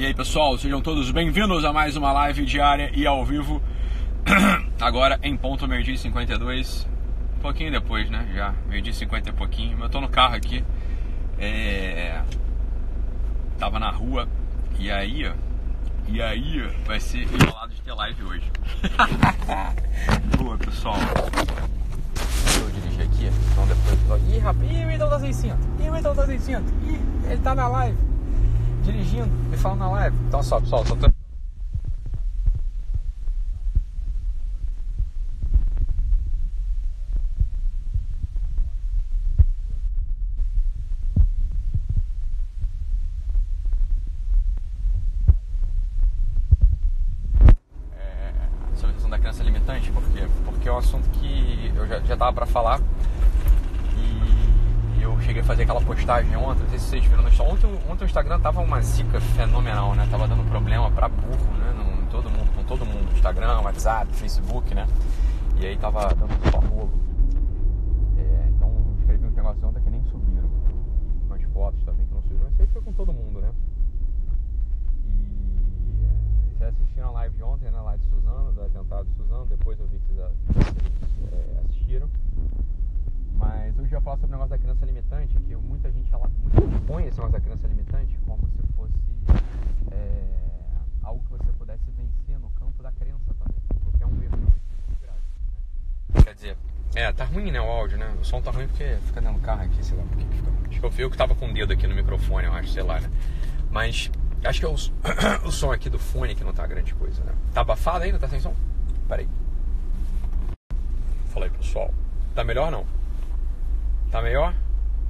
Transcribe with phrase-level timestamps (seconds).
[0.00, 3.60] E aí pessoal, sejam todos bem-vindos a mais uma live diária e ao vivo.
[4.80, 6.88] Agora em ponto meio-dia e 52.
[7.36, 8.26] Um pouquinho depois, né?
[8.34, 9.78] Já, meio-dia e 50 e pouquinho.
[9.78, 10.64] Eu tô no carro aqui.
[11.38, 12.18] É...
[13.58, 14.26] Tava na rua.
[14.78, 15.30] E aí.
[16.08, 18.52] E aí, vai ser enrolado de ter live hoje.
[20.38, 20.96] Boa, pessoal.
[22.14, 24.34] Deixa eu dirigir aqui, então depois.
[24.34, 25.58] Ih, rapaz, ih, o Idol tá 600.
[25.78, 26.72] Ih, o Idol tá 600.
[26.88, 27.98] Ih, ele tá na live.
[28.82, 30.16] Dirigindo, me falando na live.
[30.26, 30.94] Então, só, pessoal, só.
[47.96, 48.32] É,
[48.74, 50.02] sobre a questão da criança limitante, por?
[50.44, 53.29] Porque é um assunto que eu já, já tava para falar e
[55.02, 57.54] eu cheguei a fazer aquela postagem ontem, não sei se vocês viram no Instagram.
[57.88, 60.06] Ontem, o Instagram tava uma zica fenomenal, né?
[60.10, 61.72] Tava dando problema para burro, né?
[61.72, 64.86] No, todo mundo, com todo mundo, Instagram, WhatsApp, Facebook, né?
[65.56, 66.90] E aí tava dando só rolo.
[68.18, 70.48] É, então escrevi um negócio ontem que nem subiram.
[71.26, 73.50] Umas fotos também que não subiram, mas isso aí foi com todo mundo, né?
[75.06, 77.80] E é, vocês assistiram a live de ontem, né?
[77.80, 80.74] Lá de Suzano, do atentado de Suzano, depois eu vi que vocês
[81.32, 82.08] é, assistiram.
[83.34, 86.30] Mas hoje eu ia falar sobre o negócio da criança limitante, que muita gente, ela,
[86.86, 88.94] põe esse negócio da criança limitante como se fosse
[89.90, 90.24] é,
[91.02, 95.00] algo que você pudesse vencer no campo da crença também, porque é um erro muito
[95.00, 95.20] grave.
[96.14, 96.22] Né?
[96.22, 96.56] Quer dizer,
[96.94, 98.14] é, tá ruim né, o áudio, né?
[98.20, 100.50] O som tá ruim porque fica dentro do carro aqui, sei lá por que fica.
[100.68, 102.68] Acho que eu fui eu que tava com o dedo aqui no microfone, eu acho,
[102.70, 103.10] sei lá, né?
[103.70, 104.10] Mas
[104.44, 104.74] acho que é o,
[105.46, 107.32] o som aqui do fone que não tá grande coisa, né?
[107.54, 108.18] Tá abafado ainda?
[108.18, 108.54] Tá sem som?
[109.08, 109.28] Peraí.
[111.26, 111.94] Fala aí, pessoal.
[112.34, 112.84] Tá melhor não?
[114.10, 114.54] Tá melhor?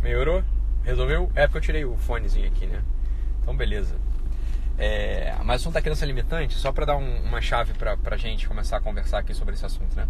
[0.03, 0.45] Melhorou?
[0.83, 1.31] Resolveu?
[1.35, 2.83] É porque eu tirei o fonezinho aqui, né?
[3.41, 3.97] Então, beleza.
[4.83, 8.17] É, mas o assunto da criança limitante, só para dar um, uma chave pra, pra
[8.17, 10.09] gente começar a conversar aqui sobre esse assunto, né?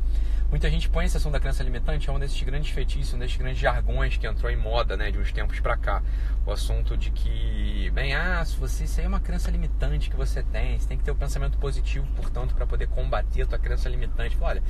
[0.49, 3.37] Muita gente põe esse assunto da criança limitante, é um desses grandes feitiços, um desses
[3.37, 6.01] grandes jargões que entrou em moda, né, de uns tempos pra cá.
[6.47, 10.41] O assunto de que, bem, ah, se você, aí é uma criança limitante que você
[10.41, 13.59] tem, você tem que ter o um pensamento positivo, portanto, para poder combater a tua
[13.59, 14.37] criança limitante.
[14.41, 14.63] Olha,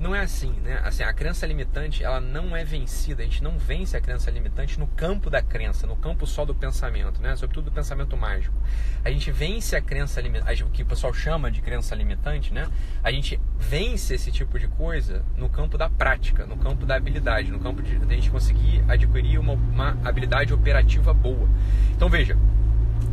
[0.00, 0.80] não é assim, né?
[0.82, 3.22] Assim, a crença limitante, ela não é vencida.
[3.22, 6.54] A gente não vence a crença limitante no campo da crença, no campo só do
[6.54, 7.36] pensamento, né?
[7.36, 8.56] Sobretudo do pensamento mágico.
[9.04, 12.68] A gente vence a crença limitante, o que o pessoal chama de crença limitante, né?
[13.02, 17.50] A gente vence esse tipo de coisa no campo da prática, no campo da habilidade,
[17.50, 21.48] no campo de, a gente conseguir adquirir uma, uma habilidade operativa boa.
[21.92, 22.36] Então veja,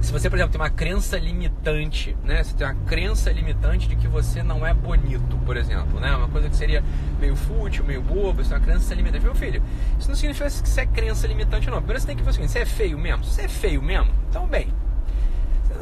[0.01, 2.43] se você, por exemplo, tem uma crença limitante, né?
[2.43, 6.13] Você tem uma crença limitante de que você não é bonito, por exemplo, né?
[6.13, 6.83] Uma coisa que seria
[7.21, 9.23] meio fútil, meio bobo, você tem uma crença limitante.
[9.23, 9.63] Meu filho,
[9.97, 11.77] isso não significa que você é crença limitante, não.
[11.77, 13.23] Primeiro você tem que fazer o seguinte, você é feio mesmo?
[13.23, 14.73] Se você é feio mesmo, então bem.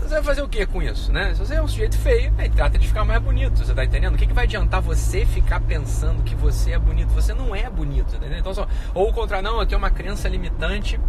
[0.06, 1.34] Você vai fazer o que com isso, né?
[1.34, 4.14] Se você é um sujeito feio, aí trata de ficar mais bonito, você tá entendendo?
[4.14, 7.10] O que, que vai adiantar você ficar pensando que você é bonito?
[7.10, 8.38] Você não é bonito, tá entendeu?
[8.38, 11.00] Então, só, ou o contrário, não, eu tenho uma crença limitante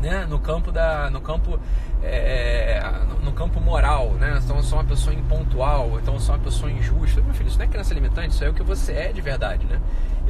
[0.00, 1.60] né, no campo da no campo
[2.02, 2.82] é,
[3.22, 6.72] no campo moral né então eu sou uma pessoa impontual então eu sou uma pessoa
[6.72, 9.20] injusta meu filho isso não é crença limitante isso é o que você é de
[9.20, 9.78] verdade né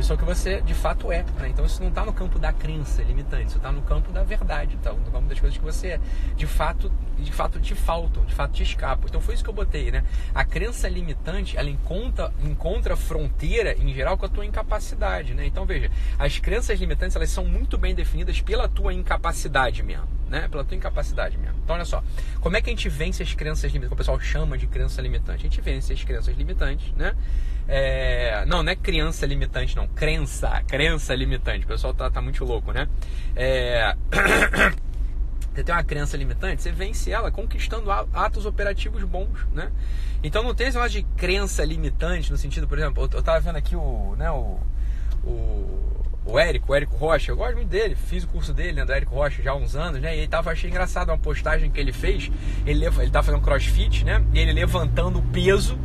[0.00, 1.49] isso é o que você de fato é né?
[1.49, 4.77] então isso não está no campo da crença limitante isso está no campo da verdade.
[4.81, 6.00] Então no campo das coisas que você
[6.37, 9.06] de fato de fato te faltam de fato te escapam.
[9.09, 10.05] Então foi isso que eu botei né?
[10.34, 15.47] A crença limitante ela encontra encontra fronteira em geral com a tua incapacidade né?
[15.47, 20.48] Então veja as crenças limitantes elas são muito bem definidas pela tua incapacidade mesmo né?
[20.48, 21.56] Pela tua incapacidade mesmo.
[21.62, 22.02] Então, olha só.
[22.41, 23.88] Como é que a gente vence as crenças limitantes?
[23.88, 25.41] Que o pessoal chama de crença limitante.
[25.41, 27.14] A gente vence as crenças limitantes, né?
[27.68, 28.44] É...
[28.46, 29.88] Não, não é criança limitante, não.
[29.88, 30.62] Crença.
[30.69, 31.64] Crença limitante.
[31.64, 32.88] O pessoal tá, tá muito louco, né?
[33.34, 33.94] É...
[35.52, 39.72] Você tem uma crença limitante, você vence ela conquistando atos operativos bons, né?
[40.22, 43.56] Então não tem esse negócio de crença limitante no sentido, por exemplo, eu tava vendo
[43.56, 44.60] aqui o, né, o,
[45.24, 48.84] o o Érico, o Érico Rocha, eu gosto muito dele, fiz o curso dele, né,
[48.84, 50.14] do Érico Rocha já há uns anos, né?
[50.14, 52.31] E ele tava, achei engraçado uma postagem que ele fez.
[52.66, 54.22] Ele, ele tava fazendo crossfit, né?
[54.32, 55.78] E ele levantando o peso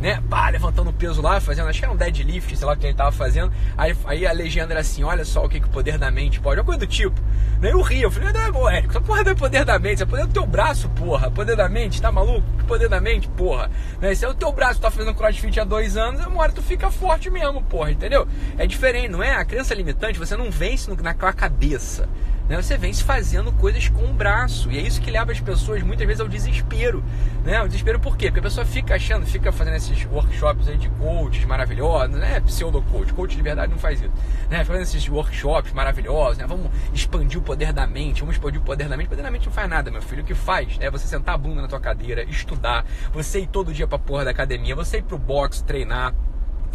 [0.00, 0.22] né?
[0.28, 2.94] Pá, levantando peso lá, fazendo, acho que era um deadlift, sei lá o que ele
[2.94, 3.52] tava fazendo.
[3.76, 6.40] Aí, aí a legenda era assim: olha só o que, que o poder da mente
[6.40, 7.20] pode, uma coisa do tipo.
[7.60, 9.78] Nem eu ria, eu falei: não é bom, Érico, essa porra não é poder da
[9.78, 11.30] mente, é poder do teu braço, porra.
[11.30, 12.46] Poder da mente, tá maluco?
[12.58, 13.70] Que poder da mente, porra.
[14.00, 14.14] Né?
[14.14, 16.90] Se é o teu braço, tá fazendo crossfit há dois anos, uma hora tu fica
[16.90, 18.26] forte mesmo, porra, entendeu?
[18.58, 19.32] É diferente, não é?
[19.32, 22.08] A crença limitante você não vence no, na cabeça.
[22.48, 22.60] Né?
[22.60, 24.70] Você vence fazendo coisas com o braço.
[24.70, 27.02] E é isso que leva as pessoas muitas vezes ao desespero.
[27.44, 27.60] Né?
[27.62, 28.26] O desespero por quê?
[28.26, 32.40] Porque a pessoa fica achando, fica fazendo esses workshops aí de coaches maravilhosos, né?
[32.40, 33.12] Pseudo-coach.
[33.12, 34.10] Coach de verdade não faz isso.
[34.50, 34.64] Né?
[34.64, 36.46] Fazendo esses workshops maravilhosos, né?
[36.46, 39.06] Vamos expandir o poder da mente, vamos expandir o poder da mente.
[39.06, 40.22] O poder da mente não faz nada, meu filho.
[40.22, 43.72] O que faz é você sentar a bunda na tua cadeira, estudar, você ir todo
[43.72, 46.14] dia pra porra da academia, você ir pro box, treinar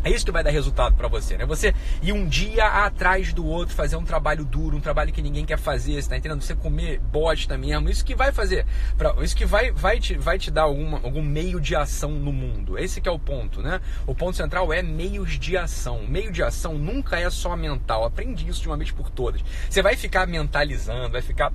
[0.03, 1.45] é isso que vai dar resultado para você, né?
[1.45, 5.45] Você ir um dia atrás do outro, fazer um trabalho duro, um trabalho que ninguém
[5.45, 6.41] quer fazer, você tá entendendo?
[6.41, 8.65] Você comer bosta mesmo, isso que vai fazer,
[8.97, 12.33] pra, isso que vai, vai, te, vai te dar alguma, algum meio de ação no
[12.33, 12.77] mundo.
[12.77, 13.79] Esse que é o ponto, né?
[14.07, 16.03] O ponto central é meios de ação.
[16.07, 18.03] Meio de ação nunca é só mental.
[18.03, 19.43] Aprendi isso de uma vez por todas.
[19.69, 21.51] Você vai ficar mentalizando, vai ficar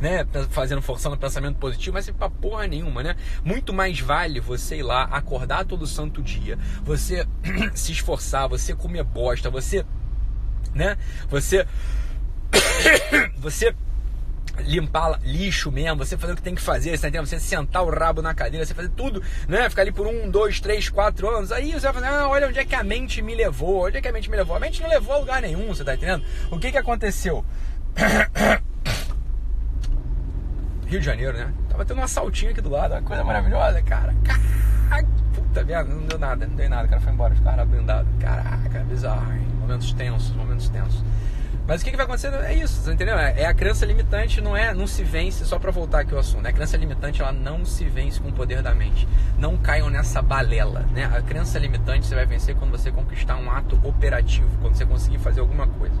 [0.00, 3.16] né, fazendo, forçando o pensamento positivo, mas pra porra nenhuma, né?
[3.44, 7.26] Muito mais vale você ir lá, acordar todo santo dia, você
[7.74, 9.84] se esforçar, você comer bosta, você,
[10.74, 10.96] né?
[11.28, 11.66] Você,
[13.36, 13.74] você
[14.58, 17.90] limpar lixo mesmo, você fazer o que tem que fazer, você, tá você sentar o
[17.90, 19.68] rabo na cadeira, você fazer tudo, né?
[19.68, 22.58] Ficar ali por um, dois, três, quatro anos, aí você vai fazer, ah, olha onde
[22.58, 24.56] é que a mente me levou, onde é que a mente me levou?
[24.56, 26.24] A mente não levou a lugar nenhum, você tá entendendo?
[26.50, 27.44] O que que aconteceu?
[30.90, 31.52] Rio de Janeiro, né?
[31.68, 34.12] Tava tendo um assaltinho aqui do lado, uma coisa maravilhosa, cara.
[34.24, 37.68] Caraca, puta merda, não deu nada, não deu nada, o cara foi embora, os caras
[37.68, 38.10] blindados.
[38.18, 39.46] Caraca, bizarro, hein?
[39.60, 41.04] Momentos tensos, momentos tensos.
[41.64, 43.16] Mas o que, que vai acontecer é isso, você entendeu?
[43.16, 46.18] É, é a crença limitante, não é, não se vence só para voltar aqui ao
[46.18, 46.42] assunto.
[46.42, 46.50] Né?
[46.50, 49.06] A crença limitante ela não se vence com o poder da mente.
[49.38, 51.04] Não caiam nessa balela, né?
[51.04, 55.18] A crença limitante você vai vencer quando você conquistar um ato operativo, quando você conseguir
[55.18, 55.94] fazer alguma coisa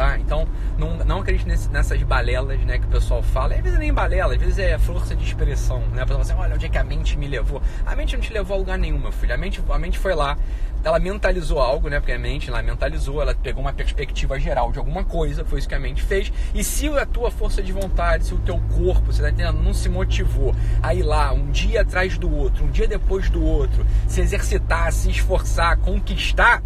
[0.00, 0.18] tá?
[0.18, 0.48] Então,
[0.78, 3.54] não, não acredite nessas balelas, né, que o pessoal fala.
[3.54, 6.00] Às vezes nem balela, às vezes é força de expressão, né?
[6.00, 7.60] A pessoa fala assim, olha, onde é que a mente me levou?
[7.84, 9.34] A mente não te levou a lugar nenhum, meu filho.
[9.34, 10.38] A mente, a mente foi lá,
[10.82, 12.00] ela mentalizou algo, né?
[12.00, 15.68] Porque a mente, ela mentalizou, ela pegou uma perspectiva geral de alguma coisa, foi isso
[15.68, 16.32] que a mente fez.
[16.54, 19.74] E se a tua força de vontade, se o teu corpo, você tá entendendo, não
[19.74, 23.84] se motivou a ir lá um dia atrás do outro, um dia depois do outro,
[24.08, 26.62] se exercitar, se esforçar, conquistar,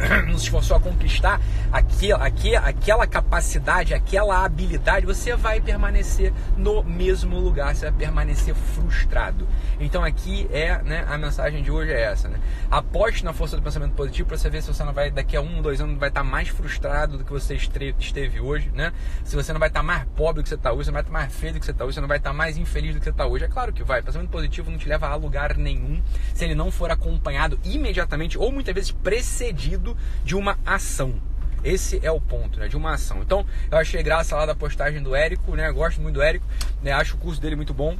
[0.26, 1.40] nos esforçou a conquistar
[1.72, 2.24] aquela,
[2.66, 9.46] aquela capacidade, aquela habilidade, você vai permanecer no mesmo lugar, você vai permanecer frustrado.
[9.78, 12.38] Então aqui é, né, a mensagem de hoje é essa, né?
[12.70, 15.40] Aposte na força do pensamento positivo para você ver se você não vai, daqui a
[15.40, 18.92] um, dois anos, vai estar mais frustrado do que você esteve hoje, né?
[19.24, 21.02] Se você não vai estar mais pobre do que você está hoje, você não vai
[21.02, 22.98] estar mais feio do que você está hoje, você não vai estar mais infeliz do
[22.98, 23.44] que você está hoje.
[23.44, 24.02] É claro que vai.
[24.02, 26.02] Pensamento positivo não te leva a lugar nenhum
[26.34, 29.89] se ele não for acompanhado imediatamente ou muitas vezes precedido
[30.24, 31.14] de uma ação.
[31.62, 32.68] Esse é o ponto, né?
[32.68, 33.22] De uma ação.
[33.22, 35.70] Então, eu achei graça lá da postagem do Érico, né?
[35.70, 36.46] gosto muito do Érico,
[36.82, 36.92] né?
[36.92, 37.96] Acho o curso dele muito bom.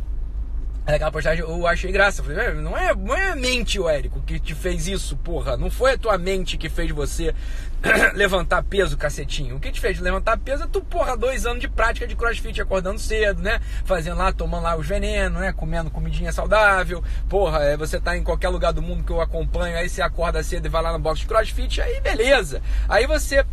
[0.87, 2.23] Aquela postagem eu achei graça.
[2.23, 5.57] Falei, não é, não é a mente, o Érico, que te fez isso, porra.
[5.57, 7.35] Não foi a tua mente que fez você
[8.15, 9.57] levantar peso, cacetinho.
[9.57, 12.61] O que te fez levantar peso é tu, porra, dois anos de prática de crossfit,
[12.61, 13.61] acordando cedo, né?
[13.85, 15.53] Fazendo lá, tomando lá os venenos, né?
[15.53, 17.03] Comendo comidinha saudável.
[17.29, 20.43] Porra, é, você tá em qualquer lugar do mundo que eu acompanho, aí você acorda
[20.43, 22.63] cedo e vai lá no box de crossfit, aí beleza.
[22.89, 23.45] Aí você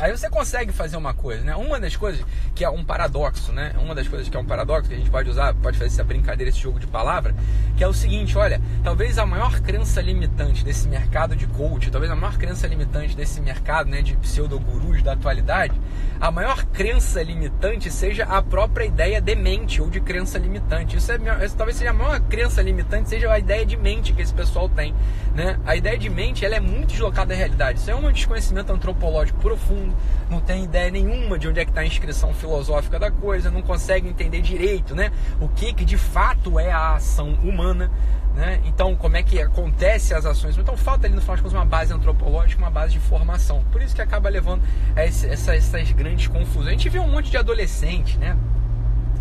[0.00, 1.54] Aí você consegue fazer uma coisa, né?
[1.56, 2.24] Uma das coisas
[2.54, 3.72] que é um paradoxo, né?
[3.78, 6.04] Uma das coisas que é um paradoxo que a gente pode usar, pode fazer essa
[6.04, 7.34] brincadeira, esse jogo de palavra,
[7.76, 12.10] que é o seguinte, olha, talvez a maior crença limitante desse mercado de coach, talvez
[12.12, 15.74] a maior crença limitante desse mercado, né, de pseudo-gurus da atualidade,
[16.22, 20.96] a maior crença limitante seja a própria ideia de mente ou de crença limitante.
[20.96, 24.22] Isso, é, isso talvez seja a maior crença limitante seja a ideia de mente que
[24.22, 24.94] esse pessoal tem,
[25.34, 25.58] né?
[25.66, 27.80] A ideia de mente, ela é muito deslocada da realidade.
[27.80, 29.96] Isso é um desconhecimento antropológico profundo,
[30.30, 33.60] não tem ideia nenhuma de onde é que está a inscrição filosófica da coisa, não
[33.60, 35.10] consegue entender direito, né?
[35.40, 37.90] O que que de fato é a ação humana,
[38.34, 38.60] né?
[38.64, 40.56] Então, como é que acontece as ações?
[40.56, 43.62] Então, falta ali no final de contas uma base antropológica, uma base de formação.
[43.70, 44.62] Por isso que acaba levando
[44.96, 46.68] a essas, essas grandes confusões.
[46.68, 48.36] A gente vê um monte de adolescente, né?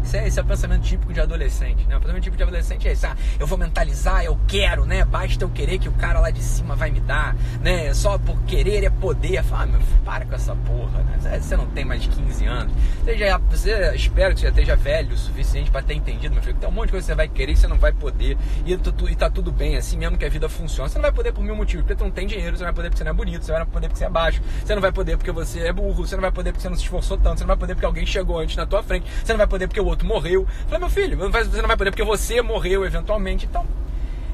[0.04, 1.96] Esse é, esse é o pensamento típico de adolescente, né?
[1.98, 5.06] O pensamento típico de adolescente é esse, ah, eu vou mentalizar, eu quero, né?
[5.06, 7.94] Basta eu querer que o cara lá de cima vai me dar, né?
[7.94, 9.44] Só por querer é poder.
[9.52, 11.40] Ah, meu filho, para com essa porra, né?
[11.40, 12.74] Você não tem mais de 15 anos.
[13.04, 16.44] Você, já, você espero que você já esteja velho o suficiente para ter entendido, meu
[16.44, 17.92] filho, que tem um monte de coisa que você vai querer e você não vai
[17.92, 18.38] poder.
[18.66, 20.90] E, tu, e tá tudo bem, assim mesmo que a vida funciona.
[20.90, 22.76] Você não vai poder por mil motivos, porque tu não tem dinheiro, você não vai
[22.76, 24.76] poder porque você não é bonito, você não vai poder porque você é baixo, você
[24.76, 26.84] não vai poder porque você é burro, você não vai poder porque você não se
[26.84, 29.38] esforçou tanto, você não vai poder porque alguém chegou antes na tua frente, você não
[29.38, 30.48] vai poder porque o outro morreu.
[30.66, 33.46] Falei, meu filho, você não vai poder porque você morreu eventualmente.
[33.46, 33.66] Então,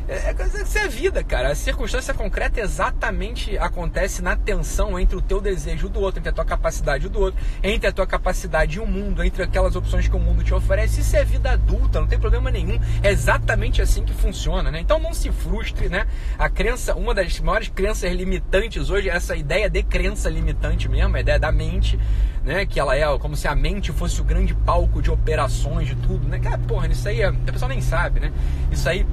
[0.08, 0.34] É,
[0.64, 1.50] isso é vida, cara.
[1.50, 6.34] A circunstância concreta exatamente acontece na tensão entre o teu desejo do outro, entre a
[6.34, 10.16] tua capacidade do outro, entre a tua capacidade e o mundo, entre aquelas opções que
[10.16, 11.02] o mundo te oferece.
[11.02, 12.80] Isso é vida adulta, não tem problema nenhum.
[13.04, 14.80] É exatamente assim que funciona, né?
[14.80, 16.08] Então não se frustre, né?
[16.40, 21.18] A crença, uma das maiores crenças limitantes hoje é essa ideia de crença limitante mesmo,
[21.18, 22.00] a ideia da mente,
[22.46, 22.66] né?
[22.66, 26.30] Que ela é como se a mente fosse o grande palco de operações, de tudo,
[26.30, 26.40] né?
[26.40, 28.32] Cara, porra, isso aí é, a pessoa nem sabe, né?
[28.72, 29.06] Isso aí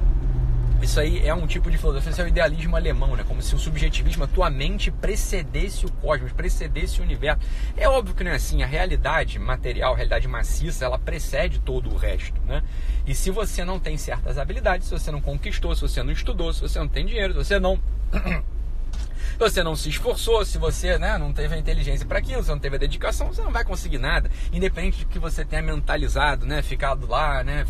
[0.81, 3.23] isso aí é um tipo de filosofia, isso é o idealismo alemão, né?
[3.27, 7.41] Como se o subjetivismo, a tua mente precedesse o cosmos, precedesse o universo.
[7.75, 8.63] É óbvio que não é assim.
[8.63, 12.63] A realidade material, a realidade maciça, ela precede todo o resto, né?
[13.05, 16.53] E se você não tem certas habilidades, se você não conquistou, se você não estudou,
[16.53, 17.79] se você não tem dinheiro, se você não
[19.37, 22.59] você não se esforçou, se você né, não teve a inteligência para aquilo, se não
[22.59, 24.29] teve a dedicação, você não vai conseguir nada.
[24.51, 27.65] Independente de que você tenha mentalizado, né, ficado lá, né,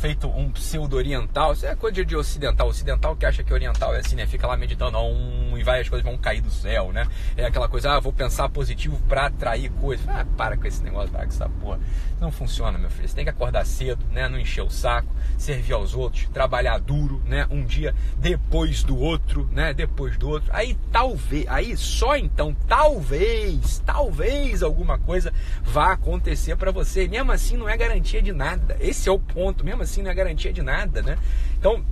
[0.00, 1.52] feito um pseudo-oriental.
[1.52, 2.68] Isso é coisa de ocidental.
[2.68, 4.26] Ocidental que acha que oriental é assim, né?
[4.26, 7.06] Fica lá meditando um, e vai, as coisas vão cair do céu, né?
[7.36, 10.06] É aquela coisa, ah, vou pensar positivo para atrair coisas.
[10.08, 11.80] Ah, para com esse negócio, para com essa porra.
[12.20, 13.08] Não funciona, meu filho.
[13.08, 14.28] Você tem que acordar cedo, né?
[14.28, 17.46] Não encher o saco, servir aos outros, trabalhar duro, né?
[17.50, 19.72] Um dia depois do outro, né?
[19.72, 20.47] Depois do outro.
[20.50, 27.06] Aí talvez, aí só então, talvez, talvez alguma coisa vá acontecer para você.
[27.08, 28.76] Mesmo assim, não é garantia de nada.
[28.80, 29.64] Esse é o ponto.
[29.64, 31.18] Mesmo assim, não é garantia de nada, né?
[31.58, 31.84] Então,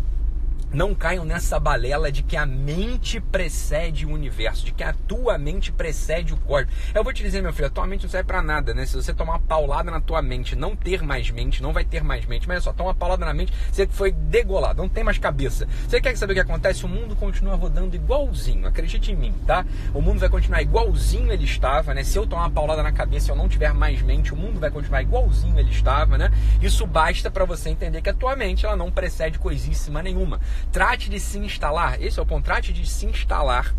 [0.73, 5.39] não caiam nessa balela de que a mente precede o universo, de que a tua
[5.39, 6.71] mente precede o corpo.
[6.95, 8.85] Eu vou te dizer, meu filho, a tua mente não serve para nada, né?
[8.85, 12.03] Se você tomar uma paulada na tua mente, não ter mais mente, não vai ter
[12.03, 12.47] mais mente.
[12.49, 15.67] Mas é só, toma uma paulada na mente, você foi degolado, não tem mais cabeça.
[15.89, 16.85] Você quer saber o que acontece?
[16.85, 19.65] O mundo continua rodando igualzinho, acredite em mim, tá?
[19.95, 22.05] O mundo vai continuar igualzinho ele estava, né?
[22.05, 24.61] Se eu tomar uma paulada na cabeça e eu não tiver mais mente, o mundo
[24.61, 26.31] vai continuar igualzinho ele estava, né?
[26.61, 30.41] Isso basta para você entender que a tua mente, ela não precede coisíssima nenhuma.
[30.73, 33.75] Trate de se instalar, esse é o ponto, trate de se instalar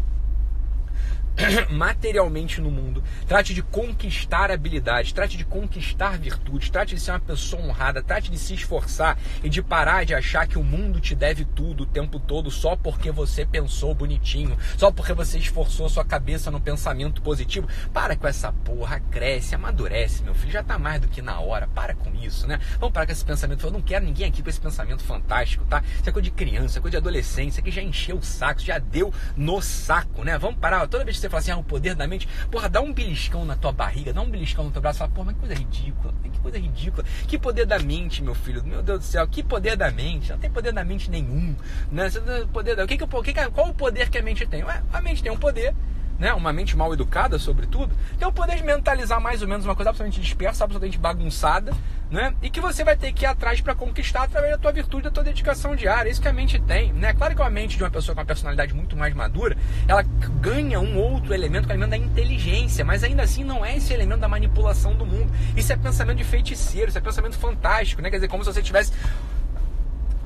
[1.70, 7.20] materialmente no mundo, trate de conquistar habilidades, trate de conquistar virtudes, trate de ser uma
[7.20, 11.16] pessoa honrada, trate de se esforçar e de parar de achar que o mundo te
[11.16, 16.04] deve tudo o tempo todo só porque você pensou bonitinho, só porque você esforçou sua
[16.04, 17.68] cabeça no pensamento positivo.
[17.94, 21.68] Para com essa porra, cresce, amadurece, meu filho, já tá mais do que na hora.
[21.68, 22.60] Para com isso, né?
[22.80, 23.66] Vamos parar com esse pensamento.
[23.66, 25.84] Eu não quero ninguém aqui com esse pensamento fantástico, tá?
[26.00, 28.80] Isso é coisa de criança, é coisa de adolescência, que já encheu o saco, já
[28.80, 30.38] deu no saco, né?
[30.38, 30.88] Vamos parar.
[30.88, 33.46] Toda vez que você fala assim, ah, o poder da mente, porra, dá um beliscão
[33.46, 36.14] na tua barriga, dá um beliscão no teu braço, fala, porra, mas que coisa ridícula,
[36.24, 37.06] que coisa ridícula.
[37.28, 40.32] Que poder da mente, meu filho, meu Deus do céu, que poder da mente?
[40.32, 41.56] Não tem poder da mente nenhum,
[41.92, 42.10] né?
[42.52, 42.84] Poder da...
[42.84, 44.64] o que que, o que, qual o poder que a mente tem?
[44.64, 45.74] Ué, a mente tem um poder
[46.20, 49.76] né, uma mente mal educada, sobretudo, tem o poder de mentalizar mais ou menos uma
[49.76, 51.74] coisa absolutamente dispersa, absolutamente bagunçada,
[52.10, 52.34] né?
[52.42, 55.12] E que você vai ter que ir atrás para conquistar através da tua virtude, da
[55.12, 56.10] tua dedicação diária.
[56.10, 57.14] É isso que a mente tem, né?
[57.14, 59.58] Claro que a mente de uma pessoa com uma personalidade muito mais madura,
[59.88, 60.04] ela
[60.42, 63.76] ganha um outro elemento, que é o elemento da inteligência, mas ainda assim não é
[63.76, 65.32] esse elemento da manipulação do mundo.
[65.56, 68.10] Isso é pensamento de feiticeiro, isso é pensamento fantástico, né?
[68.10, 68.92] Quer dizer, como se você tivesse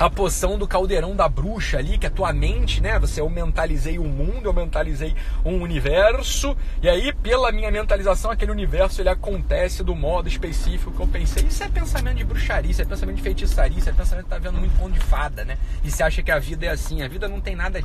[0.02, 2.98] a poção do caldeirão da bruxa ali, que é a tua mente, né?
[2.98, 5.16] Você eu mentalizei um mundo, eu mentalizei
[5.46, 11.00] um universo, e aí pela minha mentalização aquele universo ele acontece do modo específico que
[11.00, 11.44] eu pensei.
[11.44, 14.40] Isso é pensamento de bruxaria, isso é pensamento de feitiçaria, isso é pensamento que tá
[14.40, 15.60] vendo muito conto de fada, né?
[15.84, 17.80] E você acha que a vida é assim, a vida não tem nada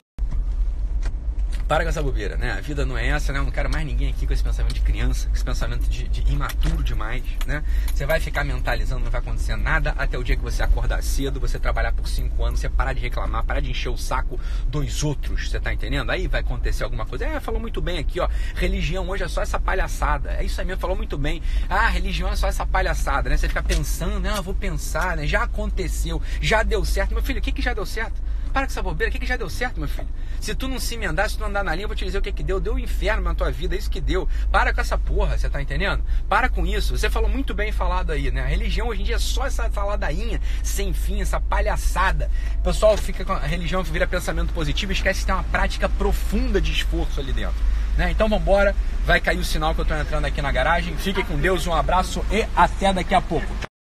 [1.67, 2.53] para com essa bobeira, né?
[2.53, 3.41] A vida não é essa, né?
[3.41, 6.07] Eu não quero mais ninguém aqui com esse pensamento de criança, com esse pensamento de,
[6.09, 7.63] de imaturo demais, né?
[7.93, 11.41] Você vai ficar mentalizando, não vai acontecer nada até o dia que você acordar cedo,
[11.41, 15.03] você trabalhar por cinco anos, você parar de reclamar, parar de encher o saco dos
[15.03, 16.11] outros, você tá entendendo?
[16.11, 17.27] Aí vai acontecer alguma coisa.
[17.27, 18.29] É, falou muito bem aqui, ó.
[18.55, 20.33] Religião hoje é só essa palhaçada.
[20.35, 21.43] É isso aí mesmo, falou muito bem.
[21.69, 23.37] Ah, religião é só essa palhaçada, né?
[23.37, 24.33] Você fica pensando, né?
[24.37, 25.27] Eu vou pensar, né?
[25.27, 27.13] Já aconteceu, já deu certo.
[27.13, 28.23] Meu filho, o que, que já deu certo?
[28.57, 30.09] Para com essa bobeira, o que, que já deu certo, meu filho?
[30.41, 32.17] Se tu não se emendar, se tu não andar na linha, eu vou te dizer
[32.17, 32.59] o que, que deu.
[32.59, 34.27] Deu um inferno na tua vida, é isso que deu.
[34.51, 36.03] Para com essa porra, você tá entendendo?
[36.27, 36.97] Para com isso.
[36.97, 38.41] Você falou muito bem falado aí, né?
[38.41, 42.31] A religião hoje em dia é só essa faladainha sem fim, essa palhaçada.
[42.61, 45.87] O pessoal fica com a religião vira pensamento positivo e esquece que tem uma prática
[45.87, 47.63] profunda de esforço ali dentro.
[47.99, 48.11] Né?
[48.11, 50.97] Então vamos embora, vai cair o sinal que eu estou entrando aqui na garagem.
[50.97, 53.76] Fique com Deus, um abraço e até daqui a pouco.